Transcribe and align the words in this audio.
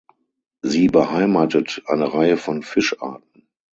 Sie 0.63 0.87
beheimatet 0.87 1.83
eine 1.85 2.11
Reihe 2.11 2.37
von 2.37 2.63
Fischarten. 2.63 3.47